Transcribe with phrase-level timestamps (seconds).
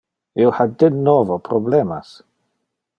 [0.45, 2.15] Io ha de novo problemas.